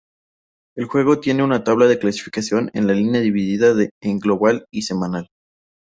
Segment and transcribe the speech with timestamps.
[0.75, 5.27] El juego tiene una tabla de clasificación en línea dividida en Global y Semanal.